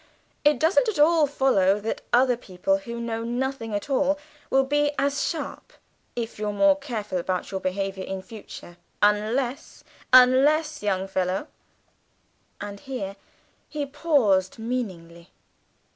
It 0.43 0.59
doesn't 0.59 0.89
at 0.89 0.97
all 0.97 1.27
follow 1.27 1.79
that 1.79 2.01
other 2.11 2.35
people, 2.35 2.79
who 2.79 2.99
know 2.99 3.23
nothing 3.23 3.71
at 3.75 3.87
all, 3.87 4.17
will 4.49 4.63
be 4.63 4.91
as 4.97 5.23
sharp; 5.23 5.73
if 6.15 6.39
you're 6.39 6.51
more 6.51 6.75
careful 6.75 7.19
about 7.19 7.51
your 7.51 7.59
behaviour 7.59 8.03
in 8.03 8.23
future 8.23 8.77
unless, 9.03 9.83
unless, 10.11 10.81
young 10.81 11.07
fellow" 11.07 11.49
and 12.59 12.79
here 12.79 13.15
he 13.69 13.85
paused 13.85 14.57
meaningly. 14.57 15.29